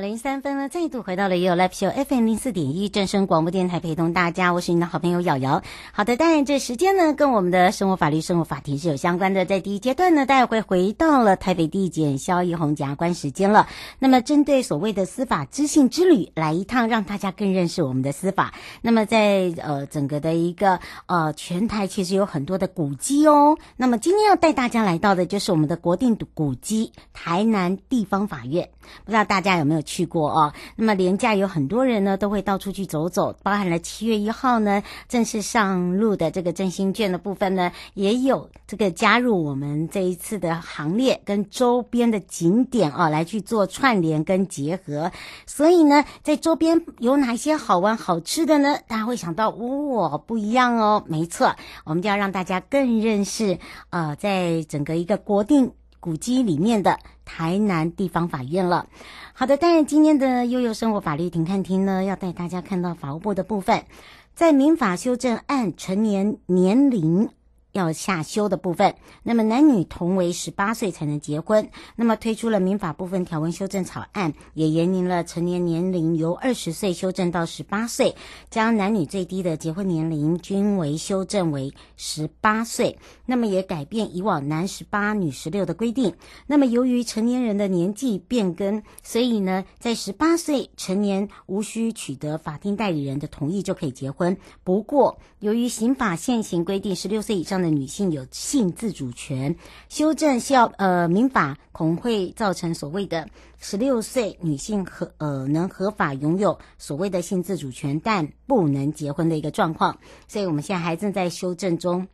[0.00, 5.62] 零三分呢再度回到了也有 Live Show FM 零四点一正声广播电台，陪同大家，我是你的好朋友瑶瑶。
[5.92, 9.44] 好的，当然这时间呢，跟我们的生活法律、生活法庭是有相关的。
[9.44, 13.68] 在第一阶段呢，大家会回到了台北地检萧奕弘检察官时间了。
[13.98, 18.54] 那么，针对所谓的司法知性之旅，来一趟，让大家更认识我们的司法。
[18.82, 23.56] 那么，在呃整个的一个呃全台，其实有很多的古迹哦。
[23.76, 28.68] 那么今天要带大家来到的就是我们的国定古迹——台南地方法院。
[29.04, 30.52] 不知道大家有没有去过哦？
[30.76, 45.10] 那么连假有很多人呢，都会到处去走走，包含了七月一号呢正式上路的这个振兴券的部分呢，也有这个加入我们这一次的行列，跟周边的景点啊来去做串联跟结合。
[45.46, 48.76] 所以呢，在周边有哪些好玩好吃的呢？
[48.88, 51.04] 大家会想到，哦，不一样哦。
[51.06, 53.58] 没错，我们就要让大家更认识
[53.90, 55.70] 啊、在整个一个国定
[56.06, 58.86] 古迹里面的台南地方法院了。
[59.32, 63.84] 好的，当然今天的悠悠生活法律庭看厅呢，要带大家看到法务部的部分，
[64.32, 67.28] 在民法修正案成年年龄。
[67.76, 71.68] 要下修的部分，那么男女同为十八岁才能结婚。
[71.94, 78.14] 那么推出了民法部分条文修正草案，也延龄了成年年龄由二十岁修正到十八岁，
[78.48, 82.98] 将男女最低的结婚年龄均为修正为十八岁。
[83.26, 86.14] 那么也改变以往男十八女十六的规定。
[86.46, 94.36] 那么由于成年人的年纪变更，所以呢，在十八岁成年无需取得法定代理人的同意就可以结婚。
[94.64, 99.56] 不过由于刑法现行规定十六岁以上的女性有性自主权，
[99.88, 103.28] 修正效呃民法恐会造成所谓的
[103.58, 112.06] 十六岁女性合呃能合法拥有所谓的性自主权，但不能结婚的一个状况，所以我们现在还正在修正中。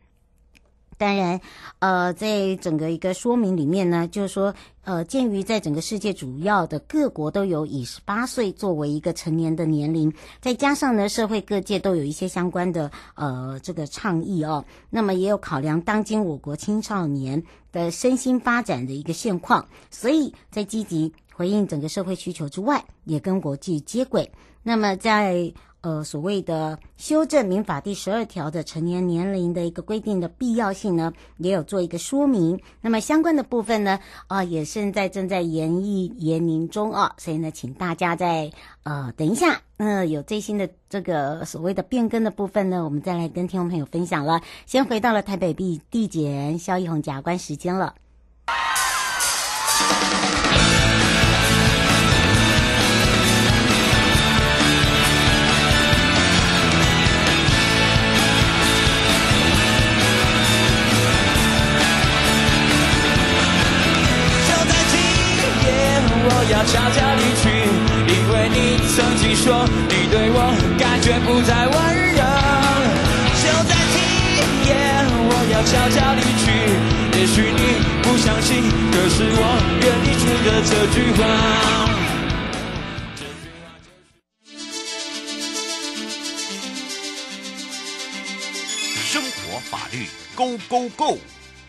[0.97, 1.39] 当然，
[1.79, 24.31] 呃，在整个一个说明里面呢，就是说，呃，鉴于在整个世界主要的各国都有以十八岁作为一个成年的年龄，再加上呢，社会各界都有一些相关的呃这个倡议哦，那么也有考量当今我国青少年的身心发展的一个现况，所以在积极回应整个社会需求之外，也跟国际接轨。
[24.61, 25.51] 那么在
[25.83, 32.57] 呃，所谓的修正民法第十二条的成年年龄的一个规定的必要性呢，也有做一个说明。
[32.79, 38.49] 那么相关的部分呢，啊、也现在正在研议研拟中啊，所以呢，请大家在
[38.83, 44.39] 呃等一下，呃，有最新的这个所谓的变更的部分呢，我们再来跟听众朋友分享了。
[44.65, 47.93] 先回到了台北地地检萧奕弘检察官时间了。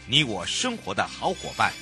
[0.07, 1.73] 你我生活的好伙伴。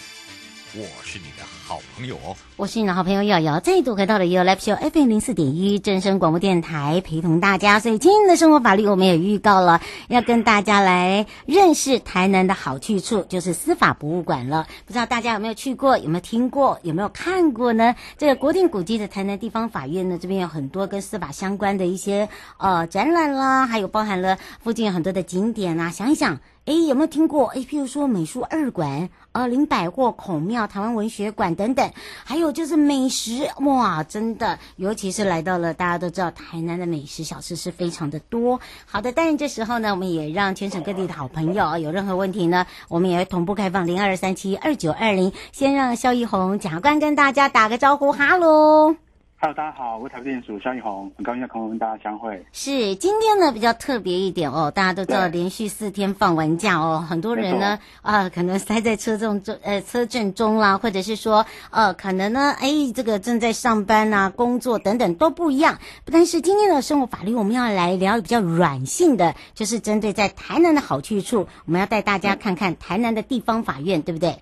[0.74, 7.78] 我是你的好朋友哦，我是你的好朋友瑶瑶，再度回到了 YOYO Live Show FM 零四点一正声广播电台，陪同大家。
[7.78, 14.66] 所以今天的生活法律我们也预告了，要跟大家来认识台南的好去处，就是司法博物馆了。
[14.86, 17.94] 不知道大家有没有去过，有没有听过，有没有看过呢？
[18.16, 25.90] 这个国定古迹的台南地方法院呢，这边有很多跟司法相关的一些呃展览啦，还有包含了附近有很多的景点啊。
[25.90, 27.48] 想一想，哎，有没有听过？
[27.48, 31.90] 哎，譬如说美术二馆、呃，林百货、孔庙、台湾文学馆等等，
[32.24, 38.60] 还有就是美食，哇，真的，尤其是来到了，大家都知道台南的美食小吃是非常的多。
[38.84, 48.96] 好的，但是这时候呢，我们也让全省各地的好朋友有任何问题呢，我们也会同步开放零二三七二九二零，先让萧玉红假关跟大家打个招呼，哈喽。
[49.44, 52.46] Hello，大家好，我是台北地检署萧奕弘，很高兴在空中跟大家相会。
[52.52, 65.80] 是今天呢比较特别一点哦，大家都知道连续四天放完假哦，很多人呢啊可能塞在车中中呃车阵中啦，或者是说呃可能呢哎这个正在上班啊工作等等都不一样。
[66.04, 74.36] 但是今天的生活法律我们要来聊比较软性的，就是针对在台南的好去处，我们要带大家看看台南的地方法院，对不对？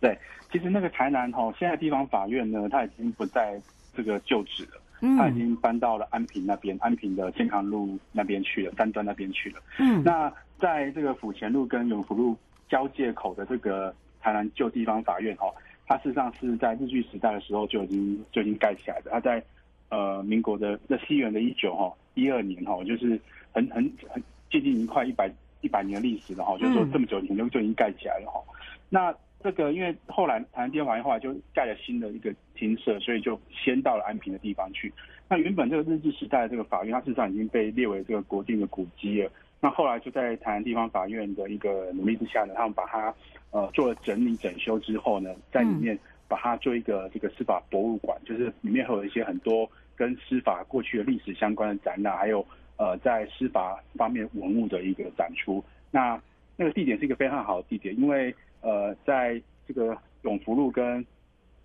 [0.00, 0.18] 对，
[0.50, 3.60] 其实那个台南哈，现在地方法院呢，它已经不在。
[3.98, 4.80] 这个旧址了，
[5.18, 9.60] 他已经搬到了安平那边，嗯、安平的健康路那边去了，三端那边去了。
[9.80, 12.36] 嗯，那在这个府前路跟永福路
[12.68, 15.52] 交界口的这个台南旧地方法院哈，
[15.84, 19.10] 它事实上是在日据时代的时候就已经就已经盖起来的。
[19.10, 19.42] 它在
[19.88, 23.20] 呃民国的那西元的一九哈一二年哈，就是
[23.52, 25.28] 很很很接近一快一百
[25.60, 28.40] 一百年的历史了哈，就是说这么久以前就就已经盖起来了哈。
[28.88, 34.92] 那这个因为后来台南地方法院后来就盖了新的一个厅舍，所以就先到了安平的地方去。
[35.28, 39.30] 那原本这个日治时代的这个法院，它事实上已经被列为这个国定的古迹了。
[39.60, 43.14] 那后来就在台南地方法院的一个努力之下呢，他们把它
[43.50, 52.44] 呃做了整理整修之后呢，在里面把它做一个这个司法博物馆，就是里面会有一些很多跟司法过去的历史相关的展览，还有
[52.76, 55.62] 呃在司法方面文物的一个展出。
[55.90, 56.20] 那
[56.56, 61.04] 那个地点是一个非常好的地点，因为呃，在这个永福路跟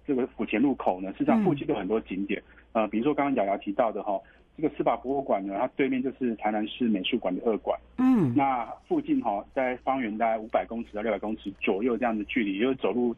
[0.06, 2.42] 这个府前路口呢，实际上附近都有很多景点。
[2.74, 4.20] 嗯、呃，比如说刚刚瑶瑶提到的哈，
[4.56, 7.80] 这个司法博物馆呢，它对面就是台南市美术馆的二馆。
[7.98, 13.16] 嗯，那附近哈，在方圆大概五百公尺到六百公尺左右这样的距离，也就是走路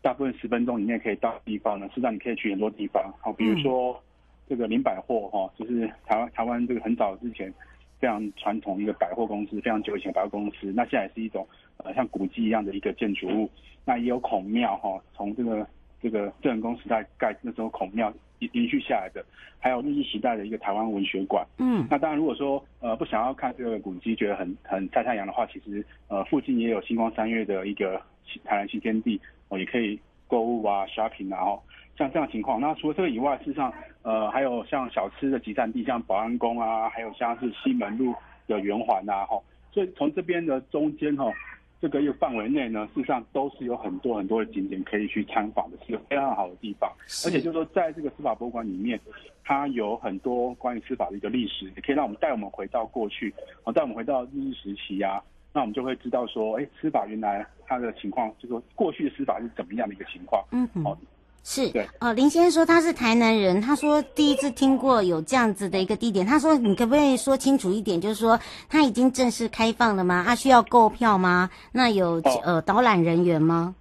[0.00, 3.12] 大部分十分钟以内可以到的地方呢，实际上你可以去很多地方。
[3.20, 4.02] 好，比如说
[4.48, 7.52] 这个林百货哈，就是台湾台湾这个很早之前。
[8.02, 11.46] 非常传统一个百货公司，非常久以前的百货公司，那现在也是一种
[11.76, 13.48] 呃像古迹一样的一个建筑物。
[13.84, 15.64] 那也有孔庙哈，从这个
[16.00, 19.24] 这个郑成功时代盖那时候孔庙延延续下来的，
[19.60, 21.46] 还有日治时代的一个台湾文学馆。
[21.58, 28.02] 嗯，那当然如果说呃不想要看这个古迹，觉得很很晒太阳的话，其实呃附近也有星光三月的一个
[28.42, 29.96] 台南新天地，哦也可以
[30.26, 31.56] 购物啊 shopping 啊。
[31.96, 33.72] 像这样情况，那除了这个以外，事实上，
[34.02, 38.14] 呃，还有像小吃的集散地，像保安宫啊，还有像是西门路
[38.46, 39.38] 的圆环呐，哈，
[39.70, 41.30] 所以从这边的中间哈，
[41.80, 46.90] 这个一个范围内呢，事实上都是有很多很多的景点可以去参访的，是一个非常好的地方。
[47.26, 48.98] 而且就是说，在这个司法博物馆里面，
[49.44, 53.32] 它有很多关于司法的一个历史，也可以让我们带我们回到过去，
[53.64, 55.22] 啊，带我们回到日治时期啊，
[55.52, 60.98] 那我们就会知道说，哎，司法原来它的情况，就是说过去的司法是怎么样的一个情况，嗯好。
[61.44, 66.24] 是，对哦，林先生说他是台南人，他说第一次听过有这样子的一个地点。
[66.24, 70.22] 他说，你可不可以说清楚一点，就是说他已经正式开放了吗？
[70.24, 71.50] 他需要购票吗？
[71.72, 73.74] 那有、哦、呃导览人员吗？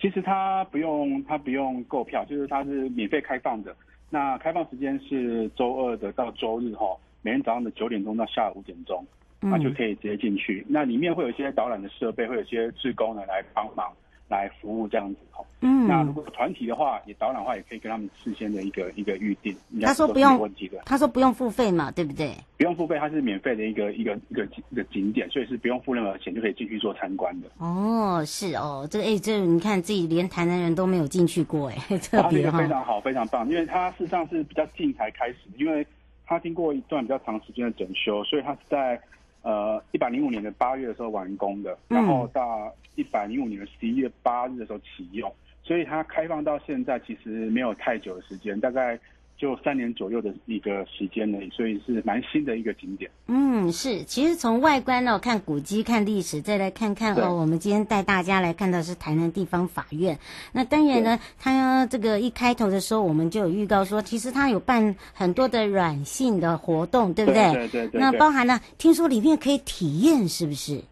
[0.00, 3.74] 其实他不用，他不用购票，就是他是免费开放的。
[4.10, 6.86] 那开放时间是周二的到周日哈，
[7.22, 9.02] 每天早上的九点钟到下午五点钟，
[9.40, 10.62] 那就可以直接进去。
[10.68, 13.90] 嗯、那里面会有一些导览的设备，会有一些志工呢来帮忙。
[14.28, 19.56] 来服务这样子哦，嗯，那如果团体的话，也导览的话，也可以跟他们事先的一个一个预定。
[19.82, 22.34] 他说不用问题的，他说不用付费嘛，对不对？
[22.58, 27.48] 不用付费，它是免费的一个一个一个一个景点，所以是不用付任何钱就可以进去做参观的。
[27.58, 35.86] 哦，是哦，这个哎，这、你看自己连台南人都没有进去过哎， 特别它是一个非常好非常棒，因为它事实上是比较近才开始，因为
[36.26, 39.00] 它经过一段比较长时间的整修，所以它是在。
[39.42, 48.98] 呃，一百零五年的八月的时候完工的，然后到一百零五年的十一月八日的时候启用，所以它开放到现在其实没有太久的时间，大概。
[49.38, 53.08] 就三年左右的一个时间呢，所以是蛮新的一个景点。
[53.28, 54.02] 嗯，是。
[54.02, 60.18] 其实从外观呢，看古迹、看历史，再来看看哦，我们今天带大家来看到是台南地方法院。
[60.52, 67.52] 那当然呢，它这个一开头的时候，我们就有预告说，其实它有办很多的软性的活动，对不对？
[67.54, 68.00] 对对对，对。
[68.00, 70.82] 那包含了，听说里面可以体验，是不是？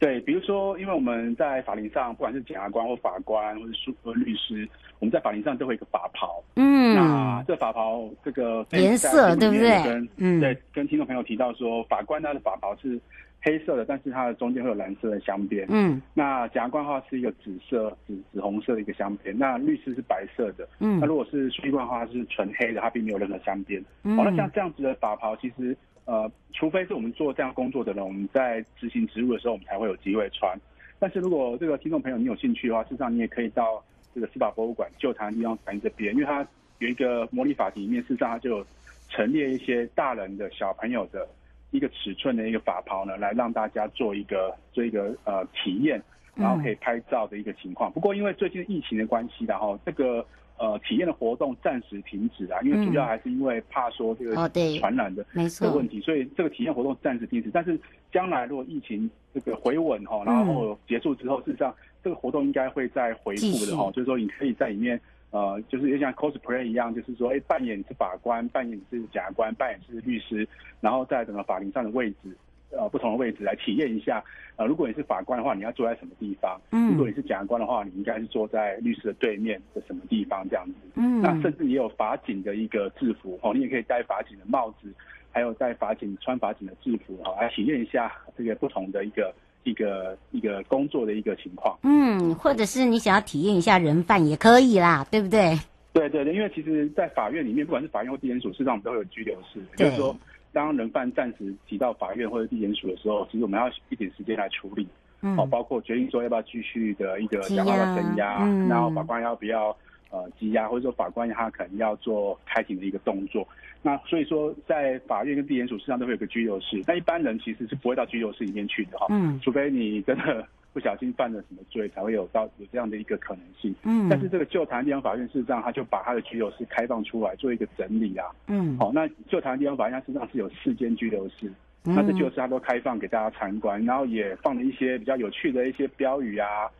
[0.00, 4.68] 对，比如说，因为我们在法庭上，不管是检察官或法官，或者是或律师，
[5.02, 6.40] 我们在法庭上都会有一个法袍。
[6.54, 10.08] 嗯，那这法袍这个颜色对不对？
[10.18, 13.00] 嗯，对，跟听众朋友提到说，法官他的法袍是
[13.42, 15.66] 黑色的，但是它的中间会有蓝色的镶边。
[15.70, 19.36] 嗯，那检察官的话是一个紫色、紫紫红色的一个镶边。
[19.36, 20.68] 那律师是白色的。
[20.78, 23.84] 嗯，那如果是书记官的话是纯黑的，它并没有任何镶边。
[24.04, 30.56] 嗯，好，那像这样子的法袍，其实呃，除非是我们做这样工作的人，我们在执行职务的时候，我们才会有机会穿。
[31.00, 33.82] 但是如果这个听众朋友你有兴趣的话，事实上你也可以到
[34.14, 36.46] 这个司法博物馆旧台湾地方法院这边，因为它
[36.78, 38.66] 有一个模拟法庭里面，事实上它就有
[39.08, 41.28] 陈列一些大人的小朋友的
[41.70, 46.02] 一个尺寸的一个法袍呢，来让大家做一个做一个呃体验，
[46.34, 47.90] 然后可以拍照的一个情况。
[47.92, 50.24] 不过因为最近疫情的关系，然后这个。
[50.58, 54.32] 呃，体验的活动暂时停止啊，因为主要还是因为怕说这个
[54.78, 57.50] 传染的这个问题，所以这个体验活动暂时停止。
[57.52, 57.76] 但是
[58.12, 70.46] 将来如果疫情这个回稳哈，然后结束之后，事实上这个活动应该会再回复的哈，就是说你可以在里面呃，就是也像 cosplay 一样，就是说哎，扮演是法官，扮演是检察官，扮演是律师，
[70.80, 72.36] 然后在整个法庭上的位置。
[72.74, 74.24] 呃，不同的位置来体验一下。
[74.56, 76.58] 呃，如果你是法官的话，你要坐在什么地方？
[76.70, 80.74] 嗯，如果你是检察官的话，你应该是坐在律师的对面的什么地方这样子？
[80.94, 84.90] 嗯，那甚至也有法警的一个制服哦，你也可以戴法警的帽子，
[85.30, 91.78] 还有戴法警穿法警的制服哦，来体验一下这个不同的一个一个一个工作的一个情况。
[91.82, 95.58] 嗯，或者是你想要体验一下人犯也可以啦，对不对？
[95.92, 100.16] 对对对，因为其实，在法院里面，不管是法院或地检署，事实上我们都会有拘留室，就是说。
[100.54, 104.86] 当人犯暂时提到法院或者地检署的时候，其实我们要一点时间来处理，
[105.22, 109.74] 嗯，哦，包括决定说要不要继续的一个讲话的声押，嗯，然后法官要不要
[110.12, 113.44] 呃羁押，或者说法官他可能要做开庭的一个动作。
[113.82, 120.46] 那所以说，在法院跟地检署实际上都会有个拘留室，那一般人其实是不会到拘留室里面去的哈，嗯，除非你真的。
[120.74, 123.74] 不小心犯了什么罪，才会有到有这样的一个可能性。
[123.82, 128.24] 嗯，但是这个旧台湾地方法院事实上，他就把他的拘留室开放出来做一个整理啊。
[128.46, 131.52] 嗯，好，那旧台湾地方法院它事实上是有四间拘留室，
[131.84, 136.70] 嗯、那这拘留室它都开放给大家参观，然后也放了一些比较有趣的一些标语啊，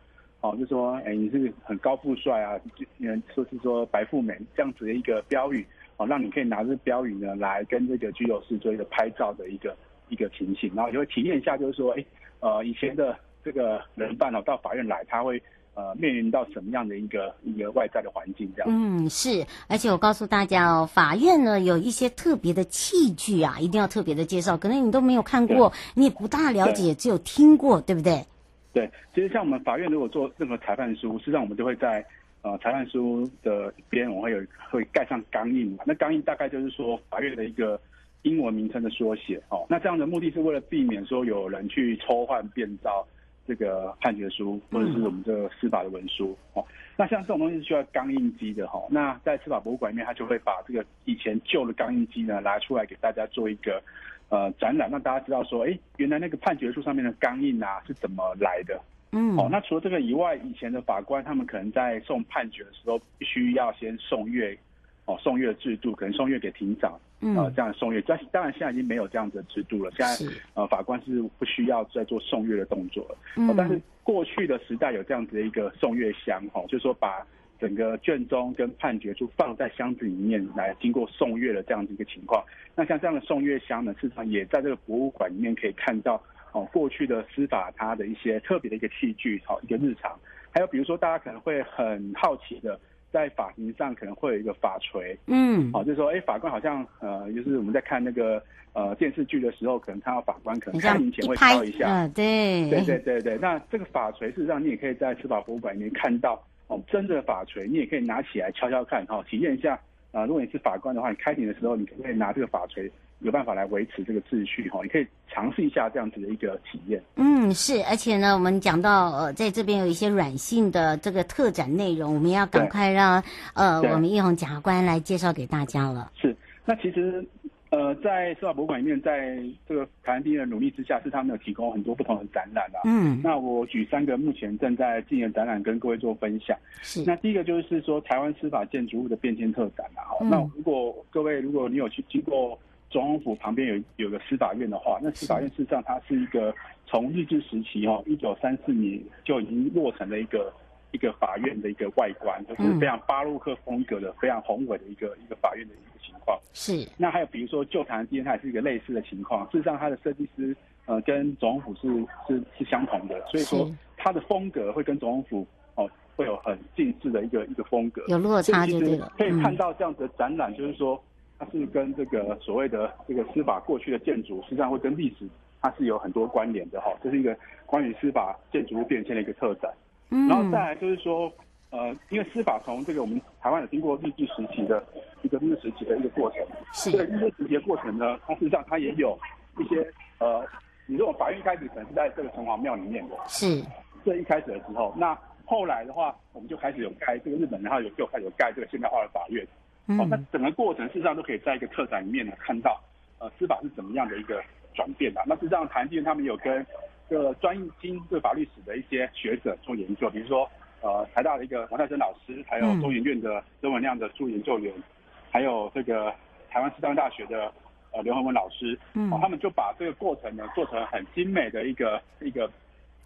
[0.43, 2.85] 哦，就说哎、欸、你是很高富帅啊，就
[3.33, 5.65] 说是说白富美这样子的一个标语，
[5.97, 9.75] 哦，让你可以拿着标语呢来跟这个居酒室做一个拍照的一个
[10.09, 12.05] 一个情形，然后也会体验一下，就是说哎、欸、
[12.41, 13.17] 呃以前的。
[13.45, 15.37] 这个人犯哦，到法院来，他会
[15.73, 18.69] 呃面临到什么样的一个一个外在的环境这样？
[18.71, 28.25] 嗯，是，而且我告诉大家哦，法院呢有一些特别的器具啊，一定要特别的介绍，可能你都没有看过，你也不大了解，只有听过，对不对？
[28.73, 32.03] 对，其实像我们法院如果做任何裁判书，实际上我们就会在
[32.41, 37.79] 呃裁判书的边，我们会有会盖上钢印嘛，那钢印大概就是说法院的一个
[38.23, 39.65] 英文名称的缩写哦。
[39.69, 43.07] 那这样的目的是为了避免说有人去抽换变造。
[43.45, 46.65] 这个判决书或者是我们这个司法的文书哦，
[46.95, 48.81] 那像这种东西是需要钢印机的哈。
[48.89, 53.83] 那在司法博物馆里面，他就会把这个以前旧的钢印机呢拿出来给大家做一个
[54.29, 58.79] 呃展览，让大家知道说，哎，原来那个判决书上面的钢印啊是怎么来的。
[59.11, 64.57] 嗯，哦，那除了这个以外，以前的法官他们可能在送判决的时候，必须要先送阅。
[65.05, 69.91] 哦，送阅制度可能送阅给庭长，嗯，呃，这样送阅，但当然现在已经没有这样子的制度了。
[69.97, 73.17] 现在呃，法官是不需要再做送阅的动作了。
[73.35, 77.21] 嗯，哦，但是过去的时代有这样子的一个送阅箱，哈，哦，就是说把
[77.63, 82.43] 整个卷宗跟判决书放在箱子里面来经过送阅的这样子一个情况。
[82.75, 90.11] 那像这样的送阅箱呢，事实上也在这个博物馆里面可以看到，哦，过去的司法它的一些特别的一个器具，好，哦，一个日常。
[90.51, 92.77] 还有比如说大家可能会很好奇的。
[93.13, 98.43] 在法庭上可能会有一个法锤，嗯，好、哦，就是说，哎，法官好像，呃，就是我们在看那个
[98.73, 103.37] 呃电视剧的时候，可能看到法官可能开庭前会敲一下，嗯、对，对对对对。
[103.37, 106.43] 那这个法锤事实上你也可以在司法博物馆里面看到，
[106.73, 109.75] 哦，真的法锤，你也可以拿起来敲敲看，哈、哦，体验一下。
[110.11, 112.91] 啊、呃，如果你是法官的话，你开庭的时候，你可不可以拿这个法锤？
[113.19, 117.01] 有办法来维持这个秩序哈，你可以尝试一下这样子的一个体验。
[117.15, 126.11] 嗯，是，而且呢，我们讲到呃，在这边有一些软性的这个特展内容，我们要赶快让呃我们一红检察官来介绍给大家了。
[126.19, 127.25] 是，那其实
[127.73, 129.37] 呃，在司法博物馆里面，在
[129.67, 132.79] 这个台湾第一的努力之下，是他们有提供很多不同的展览啊。
[132.85, 136.55] 嗯，那我举三个目前正在进行的展览跟各位做分享。
[136.83, 140.13] 是，那第一个就是说台湾司法建筑物的变迁特展啊。
[140.21, 142.57] 嗯、那如果各位如果你有去经过。
[142.89, 146.53] 总统府旁边有有个司法院的话，那司法院事实上它是一个
[146.85, 150.53] 从日治时期哦，一九三四年就已经落成的一个
[150.93, 156.39] 一个法院的一个外观，就是非常巴洛克风格的、非常宏伟的一个一个法院的一个情况。
[156.53, 156.87] 是。
[156.97, 159.45] 那还有比如说旧台湾地院，它也是一个类似的情况。
[159.51, 168.03] 事实上，它的设计师呃跟总统府是是是相同的，所以说它的风格会跟总统府哦会有很近似的一个一个风格。
[168.07, 169.11] 有落差就对了。
[169.17, 171.03] 可以看到这样子的展览，就是说。
[171.39, 175.27] 它是跟这个所谓的这个司法过去的建筑，实际上会跟历史
[175.61, 176.93] 它是有很多关联的哈。
[177.03, 177.35] 这是一个
[177.65, 179.69] 关于司法建筑物变迁的一个特展。
[180.13, 180.29] 嗯。
[180.29, 181.31] 然后再来就是说，
[181.71, 184.81] 呃，因为司法从这个我们台湾有经过日治时期的
[185.23, 186.39] 一个日治时期的一个过程，
[186.73, 186.91] 是。
[186.91, 189.17] 这个日治时期的过程呢，它事实上它也有
[189.57, 189.85] 一些
[190.19, 190.45] 呃，
[190.85, 193.61] 你说法院一开始可能是在这个城隍庙里面的，是。
[194.05, 199.47] 这一开始的时候，那后来的话，我们就开始有盖这个日本，然后有就开始有盖这个现代化的法院，
[199.87, 202.81] 嗯、哦，那整个过程事实上都可以在一个特展里面呢看到，
[203.19, 204.43] 呃，司法是怎么样的一个
[204.73, 205.23] 转变的。
[205.25, 210.49] 那事实上，台积电他们有跟这个专精这个法律史的一些学者做研究，比如说。
[210.85, 214.83] 呃，台大的一个王泰生老师，还有中研院的曾文亮的助研究员，嗯、
[215.31, 216.13] 还有这个
[216.49, 217.49] 台湾师范大学的
[217.93, 222.51] 呃刘恒文老师，嗯、哦，他们就把这个过程呢做成很精美的一个一个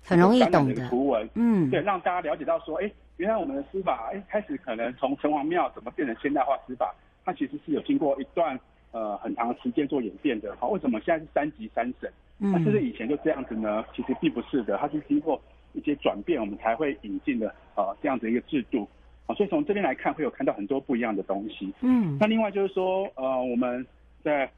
[0.04, 10.56] 很容易懂的图文，嗯，对，让大家了解到说，哎，原来我们的司法，哎，开始可能从城隍庙怎么变成现代化司法，它其实是有经过一段呃很长的时间做演变的。
[10.60, 12.12] 好、哦，为什么现在是三级三审？
[12.40, 13.84] 嗯，那是不是以前就这样子呢？
[13.96, 15.42] 其实并不是的，它是经过。
[15.74, 18.88] 一些转变，我们才会引进的呃这样子一个制度
[19.28, 21.72] 啊，所以从这边来看，会有看到很多不一样的东西。
[21.82, 23.86] 嗯，那另外就是说，呃，我们
[24.24, 24.50] 在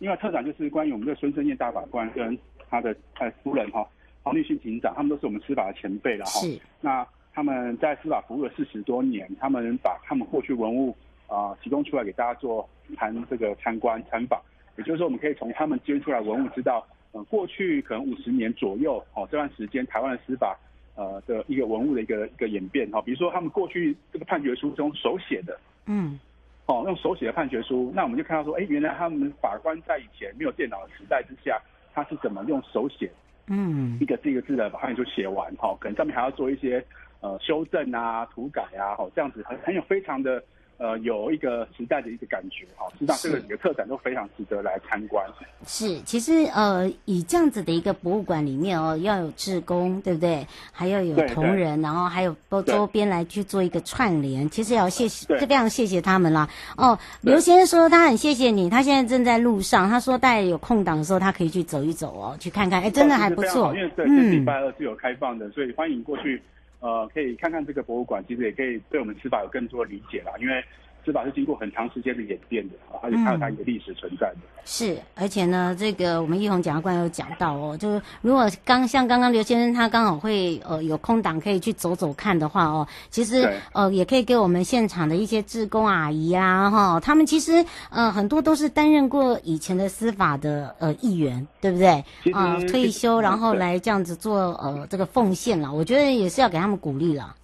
[0.00, 2.36] 另外特展就是关于我们的孙正彦大法官跟
[2.68, 3.88] 他的呃夫人哈
[4.22, 6.40] 黄立勋警长，他们都是我们司法的前辈了哈。
[6.40, 6.60] 是。
[6.82, 10.94] 那他们在司法服务了四十多年，他们把他们过去文物
[11.26, 14.38] 啊、呃、提供出来给大家做谈这个参观参访，
[14.76, 16.86] 也就是说，我们可以从他们捐出来文物知道。
[17.24, 20.56] 过去可能五十年左右，哦，这段时间台湾的司法，
[20.94, 26.18] 呃的一个文物的一个一个演变，哈，比如说他们过去这个判决书中手写的，嗯，
[26.66, 31.60] 哦，用手写的判决书，那我们就看到说，哎，原来他们法官在以前没有电脑的时代之下，
[31.94, 33.10] 他是怎么用手写，
[33.48, 36.84] 嗯，一个字一个字的把判决书写完，哈，可能上面还要做一些
[37.20, 40.42] 呃修正啊、涂改啊，哈，这样子很很有非常的。
[40.78, 45.24] 呃，有一个时代的一个感觉哈，实际上这个几个特展都非常值得来参观。
[45.66, 50.46] 是，其实呃，以这样子的一个博物馆里面哦，要有志工，对不对？
[50.72, 54.48] 还要有同仁，然后还有周周边来去做一个串联。
[54.50, 56.48] 其实也要谢谢，这非常谢谢他们啦。
[56.76, 62.82] 哦，刘先生说他很谢谢你，他现在正在路上，他说待有空档的时候，他可以去走一走哦，去看看。
[62.82, 63.74] 哎，真的还不错。
[63.74, 66.42] 因为对，这礼拜二是有开放的，所以欢迎过去。
[66.86, 70.32] 呃，可以看看这个博物馆，其实也可以对我们司法有更多的理解啦。
[70.38, 70.64] 因为
[71.06, 74.36] 司法是经过很长时间的演变的啊，而且它有它一个历史存在的。
[74.38, 91.88] 嗯、是，而且呢，这个我们奕弘检察官有讲到哦，就是如果刚像刚刚刘先生他刚好会呃有空档可以去走走看的话哦，其实呃也可以给我们现场的一些志工阿姨啊哈，他们其实呃很多都是担任过以前的司法的呃议员，对不对？
[92.32, 97.36] 啊、呃，退休然后来这样子做呃这个奉献了，我觉得也是要给他们鼓励了。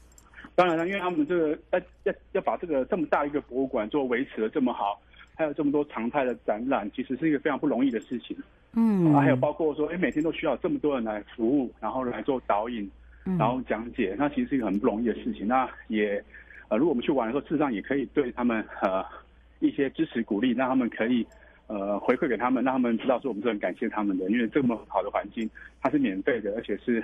[0.62, 5.03] 当然了，因为他们这个要要要把这个这么大一个博物馆做维持的这么好，
[5.35, 8.37] 还有这么多常态的展览，其实是一个非常不容易的事情。
[8.75, 12.88] 嗯，啊、还有包括说，哎，每天都需要这么多人来服务，然后来做导引，
[13.25, 15.48] 然后讲解，那其实是一个很不容易的事情。
[15.48, 16.22] 那也，
[16.68, 19.05] 呃，如果我们去玩的时候，事实上也可以对他们呃
[19.59, 21.27] 一些支持鼓励，让他们可以
[21.66, 27.03] 呃回馈给他们，让他们知道说我们是很感谢他们的，因为这么好的环境它是免费的，而且是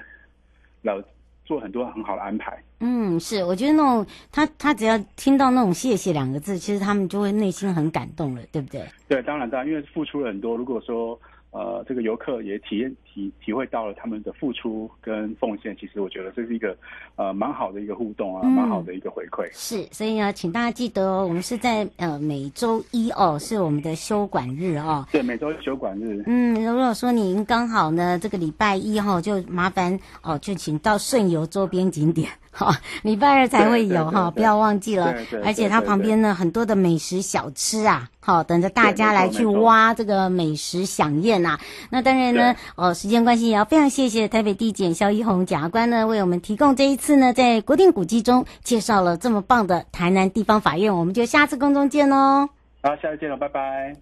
[0.83, 1.03] 老。
[1.49, 2.63] 做很多很好的安排。
[2.81, 8.85] 嗯，是，我觉得那种他他只要听到那种谢谢两个字，其实他们就会内心很感动了，对不对？
[9.09, 10.55] 对，当然当然，因为付出了很多。
[10.55, 11.19] 如果说。
[11.51, 16.77] 呃，这个游客也体验体体会到了他们的付出跟奉献，其实我觉得这是一个
[17.17, 19.49] 呃蛮好的一个互动啊，蛮、嗯、好的一个回馈。
[19.53, 25.07] 是，所以呢，请大家记得哦，我们是在呃每周一哦，是我们的休馆日哦。
[25.11, 26.23] 对，每周一休馆日。
[26.27, 32.29] 嗯，如果说您刚好呢这个礼拜一哈、哦，就麻烦哦，就请到顺游周边景点。
[32.59, 35.15] 好，礼拜二才会有哈，不要忘记了。
[35.45, 41.57] 而且它旁边呢，很多的美食小吃啊，好，等着大家来去挖这个美食飨宴呐。
[41.89, 50.93] 那当然呢，哦，时间关系也要非常谢谢台北地检萧奕弘检察官呢，为我们提供这一次呢，在国定古迹中介绍了这么棒的台南地方法院。
[50.93, 52.49] 我们就下次公中见喽。
[52.83, 53.95] 好，下次见了，拜拜。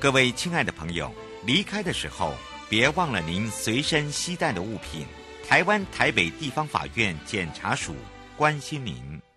[0.00, 1.08] 各位亲爱的朋友，
[1.46, 2.32] 离开的时候
[2.68, 5.06] 别忘了您随身携带的物品。
[5.48, 7.94] 台湾台北地方法院检察署
[8.36, 9.27] 关心您。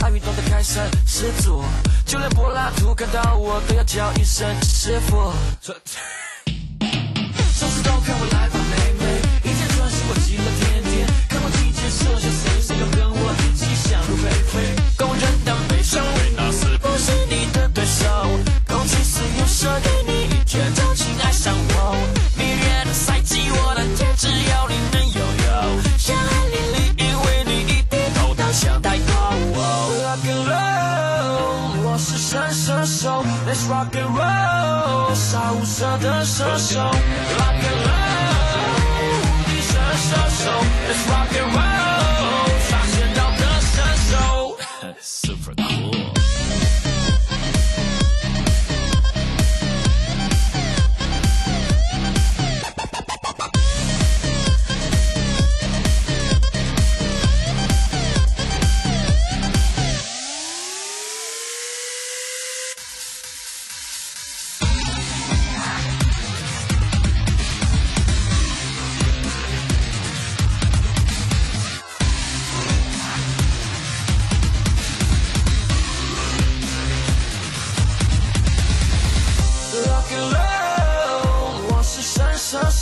[0.00, 1.62] 爱运动的开山始祖，
[2.04, 5.32] 就连柏拉图看到我都要叫一声师傅。
[36.58, 37.35] So.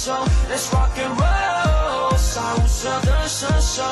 [0.06, 3.82] Let's rock and roll，杀无赦的射手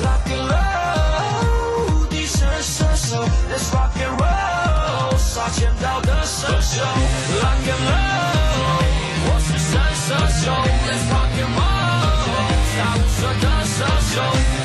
[0.00, 6.82] ，Rock and roll，无敌神射手，Let's rock and roll，杀千刀的射手
[7.42, 8.84] ，Rock and roll，
[9.26, 9.74] 我是神
[10.06, 10.54] 射手
[10.86, 12.14] ，Let's rock and roll，
[12.76, 13.76] 杀无赦的射
[14.14, 14.55] 手。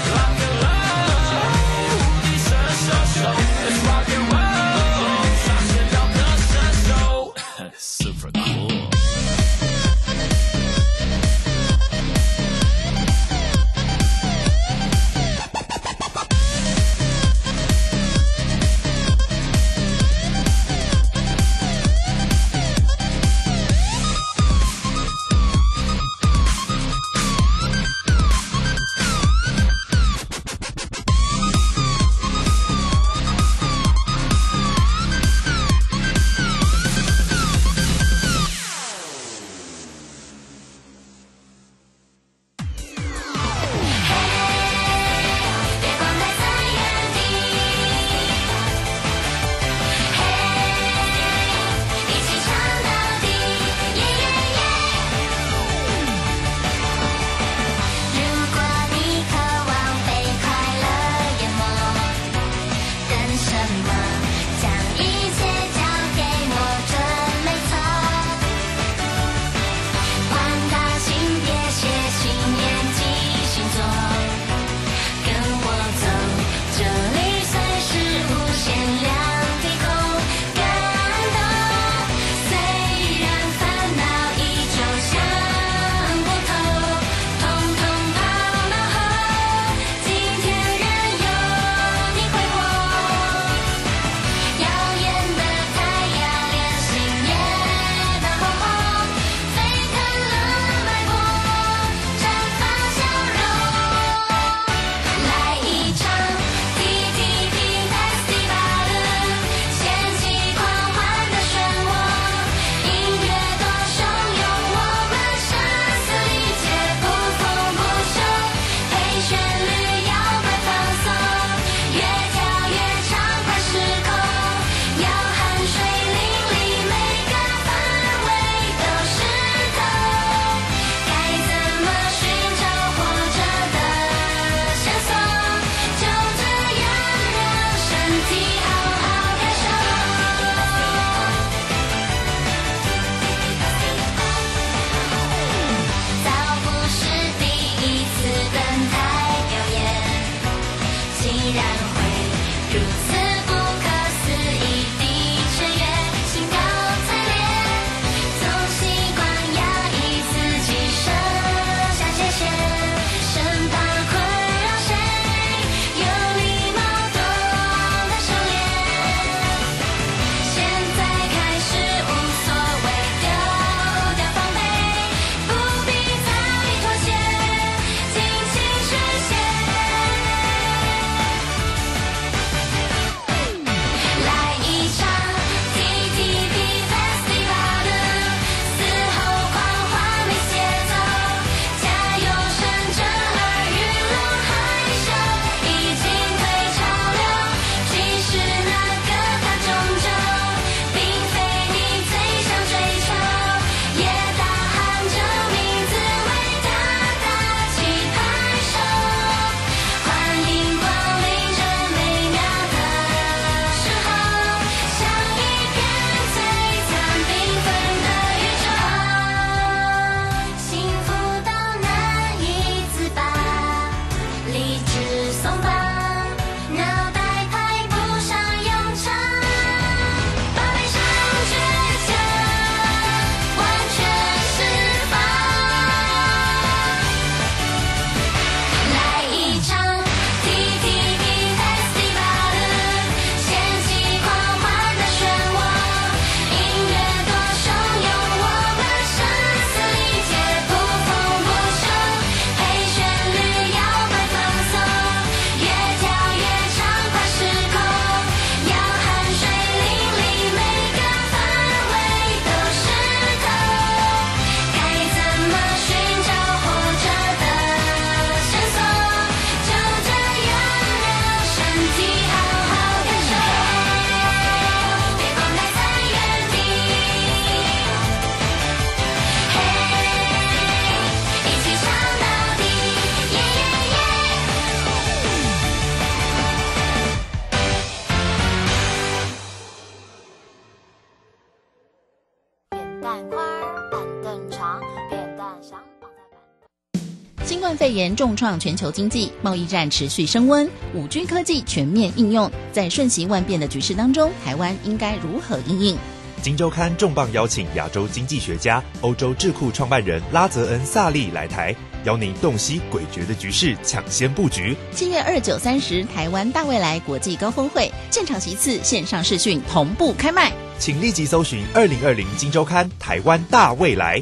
[297.72, 305.96] 冠肺炎重创全球经济，贸易战持续升温，五 G 科技全面应用，在瞬息万变的局势当中，台湾应该如何应应？
[306.42, 314.76] 《金周刊》重磅邀请亚洲经济学家、欧洲智库创办人拉泽恩·萨利来台，邀您洞悉诡谲的局势，抢先布局。
[314.94, 324.22] 七月二九三十，台湾大未来国际高峰会现场席次线上视讯同步开卖，请立即搜寻《二零二零金周刊》台湾大未来。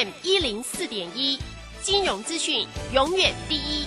[0.00, 1.38] FM 一零四点一，
[1.82, 3.84] 金融资讯永远第一。